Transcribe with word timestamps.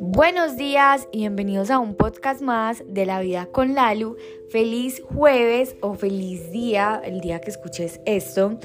Buenos 0.00 0.56
días 0.56 1.08
y 1.12 1.18
bienvenidos 1.18 1.70
a 1.70 1.78
un 1.78 1.94
podcast 1.94 2.42
más 2.42 2.82
de 2.86 3.06
la 3.06 3.20
vida 3.20 3.48
con 3.52 3.74
Lalu. 3.74 4.16
Feliz 4.50 5.02
jueves 5.02 5.76
o 5.80 5.94
feliz 5.94 6.50
día, 6.50 7.00
el 7.04 7.20
día 7.20 7.40
que 7.40 7.50
escuches 7.50 8.00
esto. 8.04 8.58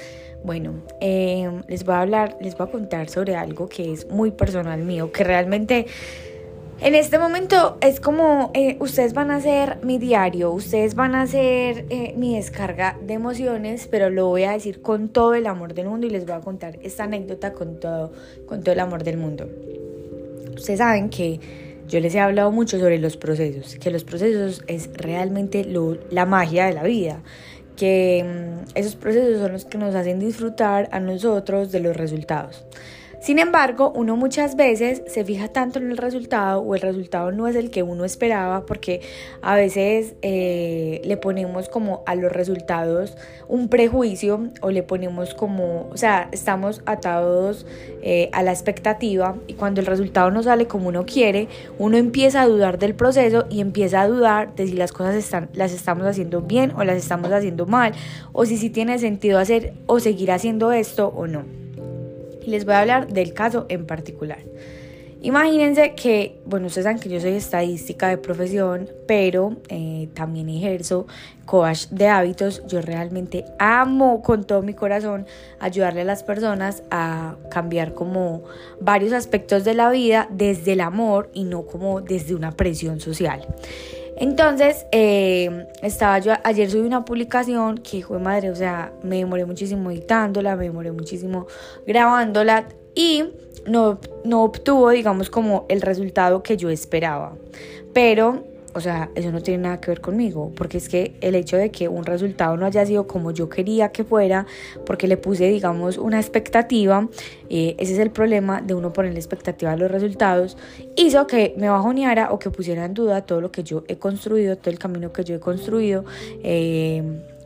Bueno, 0.44 0.84
em, 1.00 1.64
les 1.68 1.86
voy 1.86 1.96
a 1.96 2.02
hablar, 2.02 2.38
les 2.42 2.58
voy 2.58 2.68
a 2.68 2.72
contar 2.72 3.10
sobre 3.10 3.36
algo 3.36 3.70
que 3.70 3.94
es 3.94 4.08
muy 4.10 4.32
personal 4.32 4.84
mío, 4.84 5.12
que 5.12 5.24
realmente 5.24 5.86
en 6.82 6.94
este 6.94 7.18
momento 7.20 7.78
es 7.82 8.00
como 8.00 8.52
eh, 8.54 8.78
ustedes 8.80 9.14
van 9.14 9.32
a 9.32 9.38
hacer 9.38 9.80
mi 9.84 9.98
diario, 9.98 10.52
ustedes 10.52 10.96
van 10.96 11.16
a 11.16 11.22
hacer 11.22 11.86
eh, 11.90 12.14
mi 12.18 12.36
descarga 12.36 12.98
de 13.02 13.14
emociones, 13.14 13.88
pero 13.90 14.10
lo 14.10 14.28
voy 14.28 14.44
a 14.44 14.52
decir 14.52 14.82
con 14.82 15.10
todo 15.10 15.36
el 15.36 15.48
amor 15.48 15.74
del 15.74 15.88
mundo 15.88 16.06
y 16.08 16.10
les 16.10 16.26
voy 16.26 16.36
a 16.36 16.42
contar 16.42 16.78
esta 16.82 17.06
anécdota 17.06 17.54
con 17.54 17.80
todo, 17.80 18.12
con 18.46 18.62
todo 18.62 18.74
el 18.74 18.80
amor 18.80 19.04
del 19.04 19.18
mundo. 19.18 19.48
Ustedes 20.56 20.80
saben 20.80 21.10
que 21.10 21.40
yo 21.88 22.00
les 22.00 22.14
he 22.16 22.20
hablado 22.20 22.52
mucho 22.52 22.78
sobre 22.78 22.98
los 23.00 23.16
procesos, 23.16 23.76
que 23.76 23.92
los 23.92 24.04
procesos 24.04 24.64
es 24.68 24.90
realmente 24.94 25.66
la 26.10 26.26
magia 26.26 26.66
de 26.66 26.74
la 26.74 26.84
vida, 26.84 27.22
que 27.78 28.24
mm, 28.24 28.78
esos 28.78 28.96
procesos 28.96 29.40
son 29.40 29.54
los 29.54 29.66
que 29.66 29.78
nos 29.78 29.96
hacen 29.96 30.20
disfrutar 30.20 30.90
a 30.92 31.00
nosotros 31.00 31.72
de 31.72 31.80
los 31.80 31.96
resultados. 31.96 32.66
Sin 33.26 33.40
embargo, 33.40 33.92
uno 33.96 34.16
muchas 34.16 34.56
veces 34.56 35.02
se 35.08 35.26
fija 35.26 35.48
tanto 35.48 35.80
en 35.80 35.90
el 35.90 35.98
resultado 35.98 36.62
o 36.62 36.76
el 36.76 36.82
resultado 36.82 37.32
no 37.32 37.48
es 37.48 37.56
el 37.56 37.72
que 37.72 37.82
uno 37.82 38.06
esperaba 38.06 38.68
porque 38.68 39.02
a 39.42 39.56
veces 39.56 40.14
eh, 40.22 41.02
le 41.04 41.18
ponemos 41.18 41.68
como 41.68 42.04
a 42.06 42.14
los 42.14 42.32
resultados 42.32 43.18
un 43.48 43.68
prejuicio 43.68 44.52
o 44.62 44.70
le 44.70 44.84
ponemos 44.84 45.34
como, 45.34 45.90
o 45.92 45.98
sea, 45.98 46.30
estamos 46.34 46.84
atados 46.86 47.66
eh, 48.04 48.30
a 48.32 48.44
la 48.44 48.52
expectativa 48.52 49.36
y 49.48 49.56
cuando 49.56 49.82
el 49.82 49.88
resultado 49.88 50.30
no 50.30 50.44
sale 50.44 50.68
como 50.68 50.90
uno 50.90 51.08
quiere, 51.08 51.48
uno 51.80 51.98
empieza 51.98 52.44
a 52.44 52.48
dudar 52.48 52.78
del 52.78 52.94
proceso 52.94 53.48
y 53.50 53.60
empieza 53.60 54.02
a 54.02 54.08
dudar 54.08 54.54
de 54.54 54.68
si 54.68 54.74
las 54.74 54.92
cosas 54.92 55.16
están, 55.16 55.50
las 55.54 55.72
estamos 55.74 56.06
haciendo 56.06 56.42
bien 56.42 56.74
o 56.78 56.84
las 56.84 56.98
estamos 56.98 57.32
haciendo 57.32 57.66
mal 57.66 57.94
o 58.34 58.46
si 58.46 58.58
sí 58.58 58.70
tiene 58.70 59.00
sentido 59.00 59.40
hacer 59.40 59.74
o 59.88 60.00
seguir 60.00 60.32
haciendo 60.32 60.72
esto 60.72 61.08
o 61.08 61.26
no 61.26 61.65
y 62.46 62.50
les 62.50 62.66
voy 62.66 62.76
a 62.76 62.82
hablar 62.82 63.08
del 63.08 63.34
caso 63.34 63.66
en 63.70 63.86
particular. 63.86 64.40
Imagínense 65.26 65.96
que, 65.96 66.40
bueno, 66.46 66.68
ustedes 66.68 66.84
saben 66.84 67.00
que 67.00 67.10
yo 67.10 67.20
soy 67.20 67.32
estadística 67.32 68.10
de 68.10 68.20
profesión, 68.20 68.88
pero 69.08 69.56
eh, 69.70 70.08
también 70.14 70.50
ejerzo 70.50 71.08
coach 71.46 71.88
de 71.90 72.08
hábitos. 72.08 72.62
Yo 72.68 72.80
realmente 72.84 73.44
amo 73.58 74.22
con 74.22 74.44
todo 74.44 74.62
mi 74.62 74.76
corazón 74.76 75.26
ayudarle 75.60 76.02
a 76.02 76.04
las 76.04 76.22
personas 76.22 76.84
a 76.92 77.38
cambiar 77.50 77.96
como 77.96 78.44
varios 78.80 79.14
aspectos 79.14 79.64
de 79.64 79.74
la 79.74 79.90
vida 79.90 80.28
desde 80.30 80.74
el 80.74 80.82
amor 80.82 81.32
y 81.34 81.46
no 81.46 81.66
como 81.66 82.02
desde 82.02 82.36
una 82.36 82.52
presión 82.52 83.00
social. 83.00 83.48
Entonces, 84.18 84.86
eh, 84.92 85.68
estaba 85.82 86.20
yo, 86.20 86.34
ayer 86.44 86.70
subí 86.70 86.88
una 86.88 87.04
publicación 87.04 87.78
que, 87.78 87.98
hijo 87.98 88.14
de 88.14 88.20
madre, 88.22 88.50
o 88.50 88.56
sea, 88.56 88.94
me 89.04 89.18
demoré 89.18 89.46
muchísimo 89.46 89.92
editándola, 89.92 90.56
me 90.56 90.66
demoré 90.66 90.92
muchísimo 90.92 91.48
grabándola 91.86 92.68
y 92.96 93.26
no, 93.68 94.00
no 94.24 94.44
obtuvo, 94.44 94.90
digamos, 94.92 95.30
como 95.30 95.66
el 95.68 95.82
resultado 95.82 96.44
que 96.44 96.56
yo 96.56 96.70
esperaba. 96.70 97.36
Pero 97.94 98.44
o 98.76 98.82
sea, 98.82 99.10
eso 99.16 99.32
no 99.32 99.42
tiene 99.42 99.64
nada 99.64 99.80
que 99.80 99.90
ver 99.90 100.02
conmigo, 100.02 100.52
porque 100.56 100.78
es 100.78 100.90
que 100.90 101.16
el 101.22 101.34
hecho 101.34 101.56
de 101.56 101.72
que 101.72 101.88
un 101.88 102.06
resultado 102.06 102.58
no 102.58 102.66
haya 102.66 102.86
sido 102.86 103.08
como 103.08 103.32
yo 103.32 103.48
quería 103.48 103.94
que 103.94 104.04
fuera, 104.04 104.46
porque 104.86 105.08
le 105.08 105.16
puse, 105.16 105.48
digamos, 105.48 105.98
una 105.98 106.20
expectativa, 106.20 107.08
eh, 107.50 107.76
ese 107.80 107.94
es 107.94 108.00
el 108.00 108.12
problema 108.12 108.62
de 108.62 108.74
uno 108.74 108.92
ponerle 108.92 109.18
expectativa 109.18 109.72
a 109.72 109.78
los 109.78 109.90
resultados, 109.90 110.58
hizo 110.98 111.26
que 111.26 111.56
me 111.58 111.70
bajoneara 111.70 112.34
o 112.34 112.38
que 112.38 112.50
pusiera 112.50 112.84
en 112.84 112.94
duda 112.94 113.22
todo 113.22 113.40
lo 113.40 113.50
que 113.50 113.64
yo 113.64 113.86
he 113.88 113.96
construido, 113.96 114.58
todo 114.58 114.72
el 114.72 114.80
camino 114.80 115.14
que 115.14 115.24
yo 115.24 115.36
he 115.36 115.40
construido. 115.40 116.04
Eh, 116.44 117.02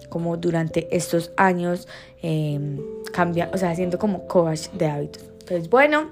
como 0.09 0.37
durante 0.37 0.87
estos 0.95 1.31
años 1.37 1.87
eh, 2.23 2.59
cambia, 3.13 3.51
o 3.53 3.57
sea, 3.59 3.69
haciendo 3.69 3.99
como 3.99 4.25
coach 4.27 4.69
de 4.69 4.87
hábitos. 4.87 5.23
Entonces, 5.41 5.69
bueno, 5.69 6.09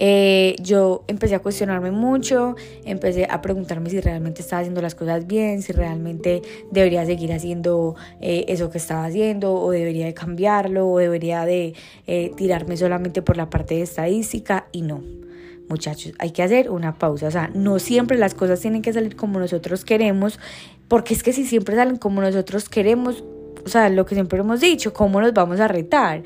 eh, 0.00 0.54
yo 0.62 1.04
empecé 1.08 1.34
a 1.34 1.40
cuestionarme 1.40 1.90
mucho, 1.90 2.54
empecé 2.84 3.26
a 3.28 3.42
preguntarme 3.42 3.90
si 3.90 4.00
realmente 4.00 4.42
estaba 4.42 4.60
haciendo 4.60 4.80
las 4.80 4.94
cosas 4.94 5.26
bien, 5.26 5.60
si 5.60 5.72
realmente 5.72 6.40
debería 6.70 7.04
seguir 7.04 7.32
haciendo 7.32 7.96
eh, 8.20 8.44
eso 8.46 8.70
que 8.70 8.78
estaba 8.78 9.04
haciendo 9.04 9.54
o 9.54 9.72
debería 9.72 10.06
de 10.06 10.14
cambiarlo 10.14 10.88
o 10.88 10.98
debería 10.98 11.44
de 11.44 11.74
eh, 12.06 12.32
tirarme 12.36 12.76
solamente 12.76 13.22
por 13.22 13.36
la 13.36 13.50
parte 13.50 13.74
de 13.74 13.82
estadística 13.82 14.68
y 14.70 14.82
no. 14.82 15.02
Muchachos, 15.68 16.14
hay 16.18 16.30
que 16.30 16.42
hacer 16.42 16.70
una 16.70 16.96
pausa. 16.96 17.26
O 17.26 17.30
sea, 17.30 17.50
no 17.52 17.78
siempre 17.78 18.16
las 18.16 18.34
cosas 18.34 18.60
tienen 18.60 18.82
que 18.82 18.92
salir 18.92 19.16
como 19.16 19.38
nosotros 19.40 19.84
queremos, 19.84 20.38
porque 20.86 21.12
es 21.12 21.22
que 21.22 21.32
si 21.32 21.44
siempre 21.44 21.74
salen 21.74 21.96
como 21.96 22.20
nosotros 22.20 22.68
queremos, 22.68 23.24
o 23.64 23.68
sea, 23.68 23.90
lo 23.90 24.06
que 24.06 24.14
siempre 24.14 24.38
hemos 24.38 24.60
dicho, 24.60 24.94
¿cómo 24.94 25.20
nos 25.20 25.34
vamos 25.34 25.60
a 25.60 25.68
retar? 25.68 26.22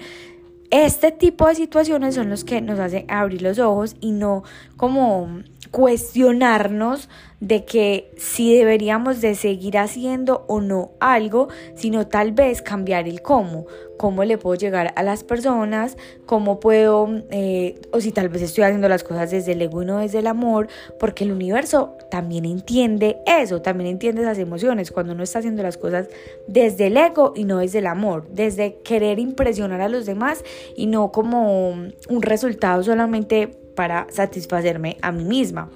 Este 0.73 1.13
tipo 1.13 1.47
de 1.49 1.55
situaciones 1.55 2.15
son 2.15 2.31
los 2.31 2.45
que 2.45 2.63
nos 2.63 2.79
hacen 2.79 3.05
abrir 3.11 3.43
los 3.43 3.59
ojos 3.59 3.95
y 4.01 4.13
no 4.13 4.43
como 4.79 5.43
cuestionarnos 5.73 7.09
de 7.41 7.65
que 7.65 8.13
si 8.17 8.55
deberíamos 8.55 9.21
de 9.21 9.35
seguir 9.35 9.77
haciendo 9.77 10.45
o 10.47 10.61
no 10.61 10.93
algo, 11.01 11.49
sino 11.75 12.07
tal 12.07 12.31
vez 12.31 12.63
cambiar 12.63 13.09
el 13.09 13.21
cómo, 13.21 13.67
cómo 13.97 14.23
le 14.23 14.39
puedo 14.39 14.55
llegar 14.55 14.93
a 14.95 15.03
las 15.03 15.25
personas, 15.25 15.97
cómo 16.25 16.61
puedo, 16.61 17.09
eh, 17.31 17.81
o 17.91 18.01
si 18.01 18.13
tal 18.13 18.29
vez 18.29 18.43
estoy 18.43 18.63
haciendo 18.65 18.89
las 18.89 19.03
cosas 19.03 19.33
desde 19.33 19.53
el 19.53 19.63
ego 19.63 19.83
y 19.83 19.87
no 19.87 19.99
desde 19.99 20.21
el 20.21 20.29
amor, 20.29 20.69
porque 21.01 21.25
el 21.25 21.33
universo 21.33 21.97
también 22.11 22.45
entiende 22.45 23.17
eso, 23.27 23.61
también 23.61 23.91
entiende 23.91 24.23
esas 24.23 24.39
emociones, 24.39 24.93
cuando 24.93 25.15
uno 25.15 25.25
está 25.25 25.41
haciendo 25.41 25.65
las 25.65 25.79
cosas 25.79 26.09
desde 26.47 26.89
el 26.89 26.97
ego 26.97 27.33
y 27.35 27.45
no 27.45 27.59
desde 27.59 27.79
el 27.79 27.87
amor, 27.87 28.29
desde 28.31 28.77
querer 28.85 29.19
impresionar 29.19 29.81
a 29.81 29.89
los 29.89 30.07
demás 30.07 30.45
y 30.77 30.87
no 30.87 31.11
como 31.11 31.71
un 31.71 32.23
resultado 32.23 32.85
solamente 32.85 33.62
para 33.75 34.07
satisfacerme 34.11 34.97
a 35.03 35.13
mí 35.13 35.25
misma. 35.25 35.71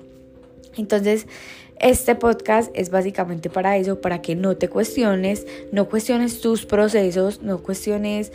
Entonces, 0.76 1.26
este 1.78 2.14
podcast 2.14 2.70
es 2.74 2.90
básicamente 2.90 3.50
para 3.50 3.76
eso, 3.76 4.00
para 4.00 4.22
que 4.22 4.34
no 4.34 4.56
te 4.56 4.68
cuestiones, 4.68 5.46
no 5.72 5.88
cuestiones 5.88 6.40
tus 6.40 6.64
procesos, 6.64 7.42
no 7.42 7.62
cuestiones 7.62 8.32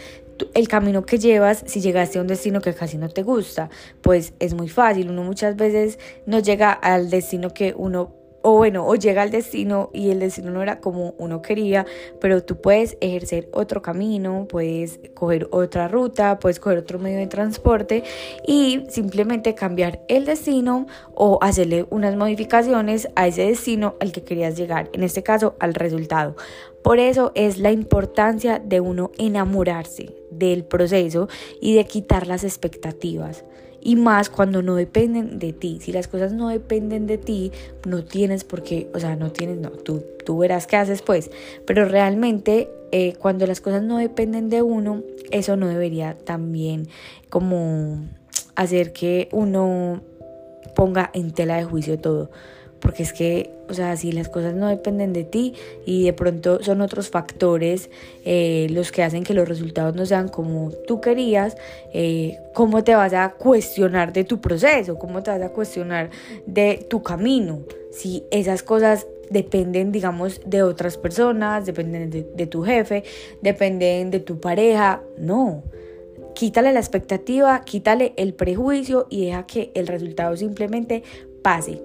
el 0.54 0.68
camino 0.68 1.06
que 1.06 1.20
llevas 1.20 1.64
si 1.68 1.82
llegaste 1.82 2.18
a 2.18 2.22
un 2.22 2.28
destino 2.28 2.62
que 2.62 2.74
casi 2.74 2.98
no 2.98 3.10
te 3.10 3.24
gusta. 3.24 3.70
Pues 4.02 4.34
es 4.40 4.54
muy 4.54 4.70
fácil, 4.70 5.10
uno 5.10 5.24
muchas 5.24 5.56
veces 5.56 6.00
no 6.26 6.40
llega 6.40 6.72
al 6.72 7.10
destino 7.10 7.54
que 7.54 7.74
uno 7.76 8.21
o 8.42 8.58
bueno, 8.58 8.86
o 8.88 8.96
llega 8.96 9.22
al 9.22 9.32
destino 9.32 9.90
y 9.94 10.12
el 10.12 10.20
destino 10.20 10.52
no 10.52 10.62
era 10.62 10.80
como 10.80 11.14
uno 11.18 11.42
quería, 11.42 11.86
pero 12.20 12.44
tú 12.44 12.58
puedes 12.58 12.98
ejercer 13.02 13.50
otro 13.54 13.82
camino, 13.82 14.48
puedes 14.50 15.00
coger 15.14 15.48
otra 15.52 15.88
ruta, 15.88 16.40
puedes 16.40 16.60
coger 16.60 16.80
otro 16.80 17.00
medio 17.00 17.20
de 17.20 17.28
transporte 17.28 18.04
y 18.48 18.84
simplemente 18.90 19.56
cambiar 19.56 20.02
el 20.08 20.26
destino 20.26 20.88
o 21.14 21.40
hacerle 21.42 21.86
unas 21.90 22.16
modificaciones 22.16 23.08
a 23.16 23.28
ese 23.28 23.44
destino 23.44 23.96
al 24.00 24.12
que 24.12 24.24
querías 24.24 24.58
llegar, 24.58 24.90
en 24.94 25.04
este 25.04 25.24
caso 25.24 25.56
al 25.60 25.74
resultado. 25.74 26.36
Por 26.84 27.00
eso 27.00 27.32
es 27.36 27.58
la 27.58 27.72
importancia 27.72 28.60
de 28.60 28.80
uno 28.80 29.12
enamorarse 29.18 30.21
del 30.50 30.64
proceso 30.64 31.30
y 31.60 31.76
de 31.76 31.86
quitar 31.86 32.28
las 32.28 32.44
expectativas 32.44 33.44
y 33.82 33.96
más 33.96 34.30
cuando 34.30 34.62
no 34.62 34.76
dependen 34.76 35.40
de 35.40 35.54
ti. 35.54 35.80
Si 35.82 35.92
las 35.92 36.08
cosas 36.08 36.34
no 36.34 36.50
dependen 36.50 37.08
de 37.08 37.18
ti, 37.18 37.52
no 37.86 38.04
tienes 38.04 38.44
por 38.44 38.64
qué, 38.64 38.90
o 38.94 39.00
sea, 39.00 39.16
no 39.16 39.32
tienes, 39.32 39.58
no, 39.58 39.72
tú, 39.72 40.04
tú 40.26 40.38
verás 40.38 40.68
qué 40.68 40.78
haces 40.78 41.02
pues, 41.02 41.32
pero 41.66 41.86
realmente 41.86 42.70
eh, 42.92 43.14
cuando 43.18 43.48
las 43.48 43.62
cosas 43.62 43.84
no 43.84 43.98
dependen 43.98 44.50
de 44.50 44.62
uno, 44.62 45.04
eso 45.32 45.56
no 45.58 45.68
debería 45.68 46.18
también 46.18 46.88
como 47.30 48.06
hacer 48.56 48.94
que 48.94 49.30
uno 49.32 50.02
ponga 50.76 51.12
en 51.14 51.32
tela 51.32 51.58
de 51.58 51.64
juicio 51.64 52.00
todo 52.00 52.30
porque 52.82 53.04
es 53.04 53.14
que, 53.14 53.52
o 53.70 53.74
sea, 53.74 53.96
si 53.96 54.12
las 54.12 54.28
cosas 54.28 54.56
no 54.56 54.68
dependen 54.68 55.14
de 55.14 55.24
ti 55.24 55.54
y 55.86 56.04
de 56.04 56.14
pronto 56.14 56.62
son 56.64 56.82
otros 56.82 57.10
factores 57.10 57.90
eh, 58.26 58.68
los 58.72 58.92
que 58.92 59.04
hacen 59.04 59.24
que 59.24 59.34
los 59.34 59.48
resultados 59.48 59.96
no 59.96 60.06
sean 60.06 60.28
como 60.28 60.72
tú 60.88 61.00
querías, 61.00 61.56
eh, 61.94 62.40
¿cómo 62.54 62.84
te 62.84 62.96
vas 62.96 63.14
a 63.14 63.34
cuestionar 63.34 64.12
de 64.12 64.24
tu 64.24 64.42
proceso? 64.42 64.98
¿Cómo 64.98 65.22
te 65.22 65.32
vas 65.32 65.42
a 65.42 65.50
cuestionar 65.50 66.10
de 66.48 66.86
tu 66.90 67.04
camino? 67.04 67.60
Si 67.92 68.24
esas 68.32 68.64
cosas 68.64 69.06
dependen, 69.30 69.92
digamos, 69.92 70.42
de 70.46 70.64
otras 70.64 70.98
personas, 70.98 71.66
dependen 71.66 72.10
de, 72.10 72.24
de 72.24 72.48
tu 72.48 72.64
jefe, 72.64 73.04
dependen 73.42 74.10
de 74.12 74.20
tu 74.20 74.40
pareja, 74.40 75.02
no. 75.18 75.64
Quítale 76.34 76.74
la 76.74 76.80
expectativa, 76.80 77.62
quítale 77.62 78.14
el 78.18 78.34
prejuicio 78.34 79.08
y 79.10 79.26
deja 79.26 79.46
que 79.46 79.72
el 79.76 79.88
resultado 79.88 80.36
simplemente 80.38 81.04
pase. 81.42 81.82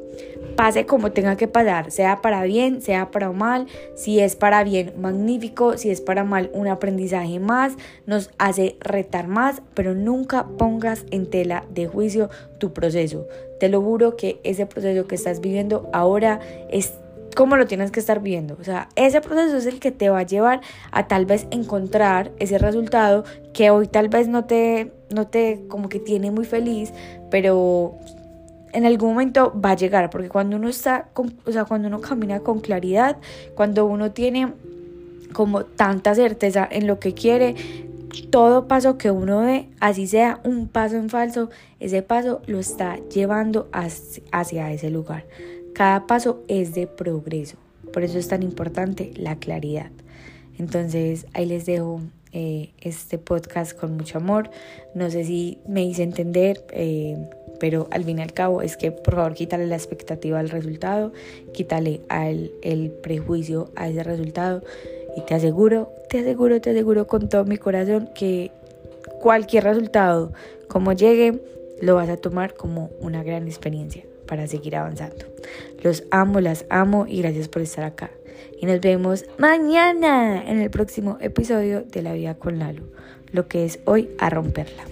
Pase 0.56 0.87
como 0.87 1.12
tenga 1.12 1.37
que 1.37 1.48
pasar, 1.48 1.90
sea 1.90 2.22
para 2.22 2.43
bien, 2.44 2.81
sea 2.81 3.10
para 3.10 3.31
mal. 3.32 3.66
Si 3.94 4.20
es 4.20 4.37
para 4.37 4.64
bien, 4.64 4.94
magnífico. 4.98 5.76
Si 5.76 5.90
es 5.90 6.00
para 6.00 6.25
mal, 6.25 6.50
un 6.54 6.66
aprendizaje 6.66 7.40
más. 7.40 7.75
Nos 8.06 8.31
hace 8.38 8.76
retar 8.81 9.28
más, 9.28 9.60
pero 9.75 9.94
nunca 9.94 10.46
pongas 10.56 11.04
en 11.10 11.28
tela 11.28 11.64
de 11.70 11.87
juicio 11.87 12.31
tu 12.58 12.72
proceso. 12.72 13.26
Te 13.60 13.69
lo 13.69 13.82
juro 13.82 14.16
que 14.16 14.40
ese 14.44 14.66
proceso 14.66 15.06
que 15.06 15.14
estás 15.14 15.40
viviendo 15.40 15.90
ahora 15.93 16.40
es 16.70 16.94
como 17.37 17.56
lo 17.56 17.67
tienes 17.67 17.91
que 17.91 18.00
estar 18.00 18.23
viendo. 18.23 18.56
O 18.59 18.65
sea, 18.65 18.88
ese 18.97 19.21
proceso 19.21 19.59
es 19.59 19.67
el 19.67 19.79
que 19.79 19.93
te 19.93 20.09
va 20.09 20.21
a 20.21 20.23
llevar 20.23 20.62
a 20.91 21.06
tal 21.06 21.27
vez 21.27 21.47
encontrar 21.50 22.33
ese 22.38 22.56
resultado 22.56 23.25
que 23.53 23.69
hoy 23.69 23.87
tal 23.87 24.09
vez 24.09 24.27
no 24.27 24.47
te, 24.47 24.91
no 25.15 25.27
te 25.27 25.62
como 25.69 25.91
que 25.91 26.00
tiene 26.00 26.31
muy 26.31 26.47
feliz, 26.47 26.94
pero 27.31 27.94
en 28.73 28.87
algún 28.87 29.11
momento 29.11 29.53
va 29.62 29.73
a 29.73 29.77
llegar, 29.77 30.09
porque 30.09 30.31
cuando 30.31 30.56
uno 30.56 30.71
está, 30.71 31.09
o 31.44 31.53
sea, 31.53 31.67
cuando 31.67 31.88
uno 31.88 32.00
camina 32.00 32.41
con 32.41 32.61
claridad, 32.61 33.19
cuando 33.55 33.85
uno 33.85 34.12
tiene 34.12 34.55
como 35.35 35.67
tanta 35.67 36.15
certeza 36.15 36.67
en 36.71 36.87
lo 36.87 36.99
que 36.99 37.12
quiere, 37.12 37.55
todo 38.31 38.67
paso 38.67 38.97
que 38.97 39.11
uno 39.11 39.43
dé, 39.43 39.69
así 39.79 40.06
sea 40.06 40.41
un 40.43 40.69
paso 40.69 40.97
en 40.97 41.11
falso, 41.11 41.50
ese 41.81 42.00
paso 42.00 42.41
lo 42.47 42.59
está 42.59 42.97
llevando 43.11 43.69
hacia 43.73 44.73
ese 44.73 44.89
lugar. 44.89 45.25
Cada 45.76 46.06
paso 46.06 46.43
es 46.49 46.75
de 46.75 46.87
progreso. 46.87 47.58
Por 47.93 48.02
eso 48.02 48.19
es 48.19 48.28
tan 48.28 48.43
importante 48.43 49.12
la 49.14 49.37
claridad. 49.37 49.90
Entonces 50.58 51.26
ahí 51.34 51.44
les 51.44 51.67
dejo 51.67 52.00
eh, 52.32 52.70
este 52.81 53.19
podcast 53.19 53.78
con 53.78 53.94
mucho 53.94 54.17
amor. 54.17 54.49
No 54.94 55.11
sé 55.11 55.25
si 55.25 55.58
me 55.69 55.84
hice 55.84 56.02
entender, 56.02 56.64
eh, 56.70 57.28
pero 57.61 57.88
al 57.90 58.05
fin 58.05 58.20
y 58.20 58.23
al 58.23 58.32
cabo 58.32 58.62
es 58.62 58.78
que 58.78 58.90
por 58.90 59.17
favor 59.17 59.34
quítale 59.34 59.67
la 59.67 59.76
expectativa 59.76 60.38
al 60.38 60.49
resultado, 60.49 61.12
quítale 61.52 62.00
al, 62.08 62.52
el 62.62 62.90
prejuicio 62.90 63.70
a 63.76 63.90
ese 63.90 64.02
resultado 64.02 64.62
y 65.14 65.20
te 65.26 65.34
aseguro, 65.34 65.93
te 66.08 66.20
aseguro, 66.20 66.58
te 66.58 66.70
aseguro 66.70 67.06
con 67.06 67.29
todo 67.29 67.44
mi 67.44 67.58
corazón 67.58 68.08
que 68.14 68.50
cualquier 69.20 69.64
resultado 69.64 70.32
como 70.69 70.94
llegue 70.94 71.38
lo 71.82 71.96
vas 71.96 72.08
a 72.08 72.17
tomar 72.17 72.55
como 72.55 72.88
una 73.02 73.22
gran 73.22 73.46
experiencia 73.46 74.05
para 74.26 74.46
seguir 74.46 74.76
avanzando. 74.76 75.26
Los 75.82 76.05
amo, 76.11 76.40
las 76.40 76.67
amo 76.69 77.06
y 77.08 77.23
gracias 77.23 77.49
por 77.49 77.62
estar 77.62 77.84
acá. 77.84 78.11
Y 78.61 78.67
nos 78.67 78.81
vemos 78.81 79.25
mañana 79.38 80.43
en 80.46 80.61
el 80.61 80.70
próximo 80.70 81.19
episodio 81.20 81.82
de 81.82 82.02
La 82.02 82.12
Vida 82.14 82.34
con 82.34 82.58
Lalo, 82.58 82.82
lo 83.32 83.49
que 83.49 83.64
es 83.64 83.81
hoy 83.84 84.11
a 84.19 84.31
romperla. 84.31 84.84